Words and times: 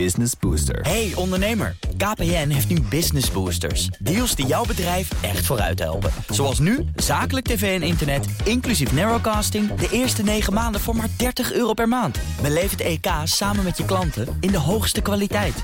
Business 0.00 0.32
Booster. 0.40 0.80
Hey 0.80 1.12
ondernemer, 1.14 1.76
KPN 1.96 2.48
heeft 2.48 2.68
nu 2.68 2.80
Business 2.80 3.30
Boosters. 3.30 3.86
Deals 3.86 4.34
die 4.34 4.46
jouw 4.46 4.64
bedrijf 4.64 5.22
echt 5.22 5.46
vooruit 5.46 5.78
helpen. 5.78 6.10
Zoals 6.28 6.58
nu, 6.58 6.84
zakelijk 6.96 7.46
tv 7.46 7.80
en 7.80 7.86
internet, 7.86 8.26
inclusief 8.44 8.92
narrowcasting... 8.92 9.74
de 9.74 9.88
eerste 9.90 10.22
9 10.22 10.52
maanden 10.52 10.80
voor 10.80 10.96
maar 10.96 11.08
30 11.16 11.52
euro 11.52 11.72
per 11.72 11.88
maand. 11.88 12.18
Beleef 12.42 12.70
het 12.70 12.80
EK 12.80 13.06
samen 13.24 13.64
met 13.64 13.76
je 13.76 13.84
klanten 13.84 14.36
in 14.40 14.50
de 14.50 14.58
hoogste 14.58 15.00
kwaliteit. 15.00 15.62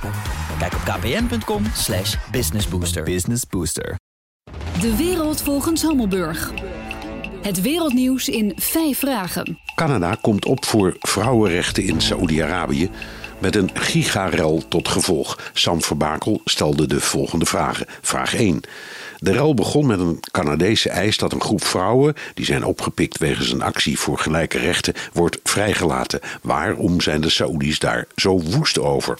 Kijk 0.59 0.73
op 0.75 0.81
kpn.com 0.81 1.65
slash 1.75 2.17
businessbooster. 2.31 3.03
Business 3.03 3.43
Booster. 3.47 3.99
De 4.81 4.97
wereld 4.97 5.43
volgens 5.43 5.83
Hammelburg. 5.83 6.53
Het 7.43 7.61
wereldnieuws 7.61 8.29
in 8.29 8.53
vijf 8.57 8.99
vragen. 8.99 9.59
Canada 9.75 10.15
komt 10.21 10.45
op 10.45 10.65
voor 10.65 10.97
vrouwenrechten 11.01 11.85
in 11.85 12.01
Saoedi-Arabië 12.01 12.91
met 13.41 13.57
een 13.57 13.71
gigarel 13.75 14.69
tot 14.69 14.89
gevolg. 14.89 15.39
Sam 15.53 15.83
Verbakel 15.83 16.41
stelde 16.45 16.87
de 16.87 17.01
volgende 17.01 17.47
vragen. 17.47 17.87
Vraag 18.01 18.35
1. 18.35 18.61
De 19.19 19.33
rel 19.33 19.55
begon 19.55 19.87
met 19.87 20.01
een 20.01 20.21
Canadese 20.31 20.91
eis 20.91 21.17
dat 21.17 21.33
een 21.33 21.41
groep 21.41 21.65
vrouwen, 21.65 22.15
die 22.35 22.45
zijn 22.45 22.65
opgepikt 22.65 23.19
wegens 23.19 23.53
een 23.53 23.63
actie 23.63 23.99
voor 23.99 24.19
gelijke 24.19 24.59
rechten, 24.59 24.95
wordt 25.13 25.39
vrijgelaten. 25.45 26.21
Waarom 26.43 27.01
zijn 27.01 27.21
de 27.21 27.31
Saoedi's 27.31 27.79
daar 27.79 28.07
zo 28.17 28.41
woest 28.41 28.79
over? 28.79 29.19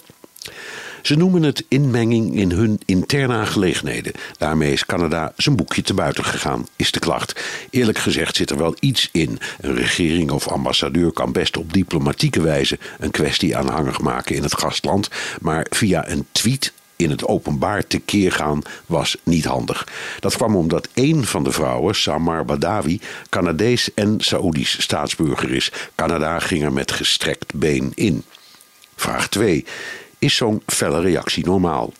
Ze 1.01 1.15
noemen 1.15 1.43
het 1.43 1.65
inmenging 1.67 2.35
in 2.35 2.51
hun 2.51 2.79
interne 2.85 3.33
aangelegenheden. 3.33 4.13
Daarmee 4.37 4.73
is 4.73 4.85
Canada 4.85 5.33
zijn 5.37 5.55
boekje 5.55 5.81
te 5.81 5.93
buiten 5.93 6.25
gegaan, 6.25 6.67
is 6.75 6.91
de 6.91 6.99
klacht. 6.99 7.41
Eerlijk 7.69 7.97
gezegd 7.97 8.35
zit 8.35 8.49
er 8.49 8.57
wel 8.57 8.75
iets 8.79 9.09
in. 9.11 9.39
Een 9.59 9.75
regering 9.75 10.31
of 10.31 10.47
ambassadeur 10.47 11.11
kan 11.11 11.31
best 11.31 11.57
op 11.57 11.73
diplomatieke 11.73 12.41
wijze 12.41 12.79
een 12.99 13.11
kwestie 13.11 13.57
aanhangig 13.57 14.01
maken 14.01 14.35
in 14.35 14.43
het 14.43 14.57
gastland. 14.57 15.09
Maar 15.41 15.65
via 15.69 16.09
een 16.09 16.25
tweet 16.31 16.73
in 16.95 17.09
het 17.09 17.25
openbaar 17.25 17.87
tekeer 17.87 18.31
gaan 18.31 18.61
was 18.85 19.17
niet 19.23 19.45
handig. 19.45 19.87
Dat 20.19 20.35
kwam 20.35 20.55
omdat 20.55 20.87
één 20.93 21.25
van 21.25 21.43
de 21.43 21.51
vrouwen, 21.51 21.95
Samar 21.95 22.45
Badawi, 22.45 22.99
Canadees 23.29 23.93
en 23.93 24.15
Saoedisch 24.19 24.81
staatsburger 24.81 25.51
is. 25.51 25.71
Canada 25.95 26.39
ging 26.39 26.63
er 26.63 26.73
met 26.73 26.91
gestrekt 26.91 27.53
been 27.55 27.91
in. 27.95 28.23
Vraag 28.95 29.29
2. 29.29 29.65
Is 30.21 30.35
zo'n 30.35 30.61
felle 30.65 31.01
reactie 31.01 31.45
normaal? 31.45 31.93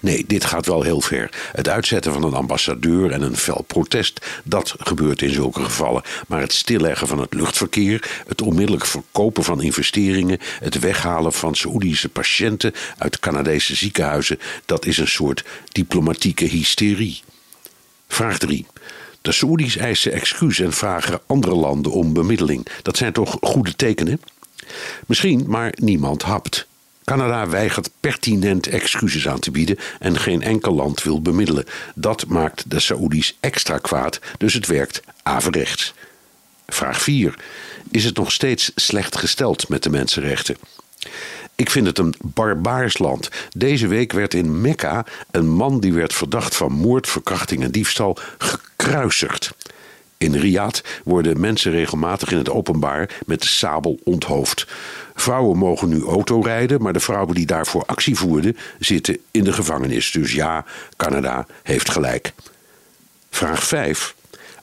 Nee, 0.00 0.24
dit 0.26 0.44
gaat 0.44 0.66
wel 0.66 0.82
heel 0.82 1.00
ver. 1.00 1.30
Het 1.52 1.68
uitzetten 1.68 2.12
van 2.12 2.22
een 2.22 2.34
ambassadeur 2.34 3.10
en 3.10 3.22
een 3.22 3.36
fel 3.36 3.64
protest, 3.66 4.26
dat 4.44 4.74
gebeurt 4.78 5.22
in 5.22 5.32
zulke 5.32 5.64
gevallen. 5.64 6.02
Maar 6.26 6.40
het 6.40 6.52
stilleggen 6.52 7.06
van 7.06 7.18
het 7.18 7.34
luchtverkeer, 7.34 8.22
het 8.26 8.42
onmiddellijk 8.42 8.86
verkopen 8.86 9.44
van 9.44 9.62
investeringen, 9.62 10.38
het 10.60 10.78
weghalen 10.78 11.32
van 11.32 11.54
Saoedische 11.54 12.08
patiënten 12.08 12.72
uit 12.98 13.18
Canadese 13.18 13.74
ziekenhuizen, 13.74 14.38
dat 14.64 14.86
is 14.86 14.98
een 14.98 15.08
soort 15.08 15.44
diplomatieke 15.68 16.44
hysterie. 16.44 17.22
Vraag 18.08 18.38
3. 18.38 18.66
De 19.20 19.32
Saoedi's 19.32 19.76
eisen 19.76 20.12
excuus 20.12 20.58
en 20.58 20.72
vragen 20.72 21.20
andere 21.26 21.54
landen 21.54 21.92
om 21.92 22.12
bemiddeling. 22.12 22.66
Dat 22.82 22.96
zijn 22.96 23.12
toch 23.12 23.36
goede 23.40 23.76
tekenen? 23.76 24.20
Misschien, 25.06 25.44
maar 25.46 25.74
niemand 25.76 26.22
hapt. 26.22 26.70
Canada 27.04 27.48
weigert 27.48 27.90
pertinent 28.00 28.66
excuses 28.66 29.28
aan 29.28 29.38
te 29.38 29.50
bieden 29.50 29.78
en 29.98 30.18
geen 30.18 30.42
enkel 30.42 30.74
land 30.74 31.02
wil 31.02 31.22
bemiddelen. 31.22 31.64
Dat 31.94 32.26
maakt 32.26 32.70
de 32.70 32.80
Saoedi's 32.80 33.36
extra 33.40 33.78
kwaad, 33.78 34.20
dus 34.38 34.54
het 34.54 34.66
werkt 34.66 35.02
averechts. 35.22 35.94
Vraag 36.66 37.02
4. 37.02 37.34
Is 37.90 38.04
het 38.04 38.16
nog 38.16 38.32
steeds 38.32 38.72
slecht 38.74 39.16
gesteld 39.16 39.68
met 39.68 39.82
de 39.82 39.90
mensenrechten? 39.90 40.56
Ik 41.54 41.70
vind 41.70 41.86
het 41.86 41.98
een 41.98 42.14
barbaars 42.20 42.98
land. 42.98 43.28
Deze 43.56 43.86
week 43.86 44.12
werd 44.12 44.34
in 44.34 44.60
Mekka 44.60 45.04
een 45.30 45.48
man 45.48 45.80
die 45.80 45.92
werd 45.92 46.14
verdacht 46.14 46.56
van 46.56 46.72
moord, 46.72 47.08
verkrachting 47.08 47.62
en 47.62 47.70
diefstal 47.70 48.18
gekruisigd. 48.38 49.50
In 50.22 50.34
Riyadh 50.34 50.80
worden 51.04 51.40
mensen 51.40 51.72
regelmatig 51.72 52.30
in 52.30 52.38
het 52.38 52.50
openbaar 52.50 53.10
met 53.26 53.40
de 53.40 53.46
sabel 53.46 53.98
onthoofd. 54.04 54.66
Vrouwen 55.14 55.58
mogen 55.58 55.88
nu 55.88 56.04
autorijden, 56.04 56.82
maar 56.82 56.92
de 56.92 57.00
vrouwen 57.00 57.34
die 57.34 57.46
daarvoor 57.46 57.84
actie 57.86 58.16
voerden 58.16 58.56
zitten 58.78 59.18
in 59.30 59.44
de 59.44 59.52
gevangenis. 59.52 60.10
Dus 60.10 60.32
ja, 60.32 60.64
Canada 60.96 61.46
heeft 61.62 61.90
gelijk. 61.90 62.32
Vraag 63.30 63.64
5. 63.66 64.14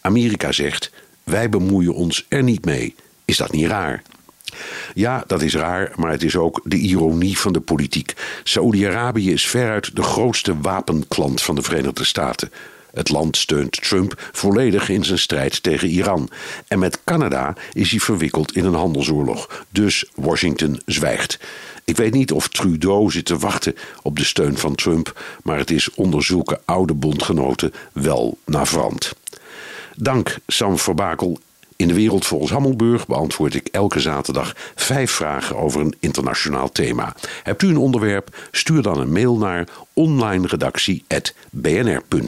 Amerika 0.01 0.51
zegt: 0.51 0.91
wij 1.23 1.49
bemoeien 1.49 1.93
ons 1.93 2.25
er 2.27 2.43
niet 2.43 2.65
mee. 2.65 2.95
Is 3.25 3.37
dat 3.37 3.51
niet 3.51 3.67
raar? 3.67 4.01
Ja, 4.93 5.23
dat 5.27 5.41
is 5.41 5.55
raar, 5.55 5.91
maar 5.95 6.11
het 6.11 6.23
is 6.23 6.35
ook 6.35 6.61
de 6.63 6.77
ironie 6.77 7.37
van 7.37 7.53
de 7.53 7.61
politiek. 7.61 8.13
Saoedi-Arabië 8.43 9.31
is 9.31 9.47
veruit 9.47 9.95
de 9.95 10.03
grootste 10.03 10.59
wapenklant 10.61 11.41
van 11.41 11.55
de 11.55 11.61
Verenigde 11.61 12.03
Staten. 12.03 12.51
Het 12.93 13.09
land 13.09 13.37
steunt 13.37 13.81
Trump 13.81 14.29
volledig 14.31 14.89
in 14.89 15.03
zijn 15.03 15.19
strijd 15.19 15.63
tegen 15.63 15.87
Iran. 15.87 16.29
En 16.67 16.79
met 16.79 17.03
Canada 17.03 17.55
is 17.73 17.91
hij 17.91 17.99
verwikkeld 17.99 18.55
in 18.55 18.65
een 18.65 18.73
handelsoorlog. 18.73 19.65
Dus 19.69 20.05
Washington 20.15 20.81
zwijgt. 20.85 21.39
Ik 21.83 21.97
weet 21.97 22.13
niet 22.13 22.31
of 22.31 22.47
Trudeau 22.47 23.11
zit 23.11 23.25
te 23.25 23.37
wachten 23.37 23.75
op 24.01 24.17
de 24.17 24.23
steun 24.23 24.57
van 24.57 24.75
Trump, 24.75 25.21
maar 25.43 25.57
het 25.57 25.71
is 25.71 25.93
onder 25.93 26.23
zulke 26.23 26.61
oude 26.65 26.93
bondgenoten 26.93 27.73
wel 27.93 28.37
navrant. 28.45 29.13
Dank 29.95 30.37
Sam 30.47 30.77
Verbakel 30.77 31.39
in 31.79 31.87
de 31.87 31.93
wereld 31.93 32.25
volgens 32.25 32.51
Hammelburg 32.51 33.07
beantwoord 33.07 33.53
ik 33.53 33.67
elke 33.67 33.99
zaterdag 33.99 34.55
vijf 34.75 35.11
vragen 35.11 35.55
over 35.55 35.81
een 35.81 35.95
internationaal 35.99 36.71
thema. 36.71 37.15
Hebt 37.43 37.61
u 37.61 37.67
een 37.67 37.77
onderwerp? 37.77 38.47
Stuur 38.51 38.81
dan 38.81 38.99
een 38.99 39.11
mail 39.11 39.37
naar 39.37 39.67
onlineredactie.bnr.nl. 39.93 42.27